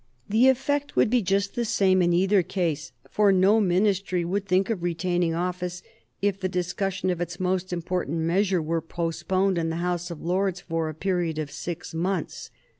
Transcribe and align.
The 0.27 0.47
effect 0.47 0.95
would 0.95 1.11
be 1.11 1.21
just 1.21 1.53
the 1.53 1.63
same 1.63 2.01
in 2.01 2.11
either 2.11 2.41
case, 2.41 2.91
for 3.11 3.31
no 3.31 3.61
Ministry 3.61 4.25
would 4.25 4.47
think 4.47 4.71
of 4.71 4.81
retaining 4.81 5.35
office 5.35 5.83
if 6.23 6.39
the 6.39 6.49
discussion 6.49 7.11
of 7.11 7.21
its 7.21 7.39
most 7.39 7.71
important 7.71 8.17
measure 8.17 8.63
were 8.63 8.81
postponed 8.81 9.59
in 9.59 9.69
the 9.69 9.75
House 9.75 10.09
of 10.09 10.19
Lords 10.19 10.59
for 10.59 10.89
a 10.89 10.95
period 10.95 11.37
of 11.37 11.51
six 11.51 11.93
months. 11.93 12.49